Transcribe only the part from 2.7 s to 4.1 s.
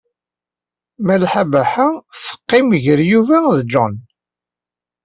gar Yuba d John.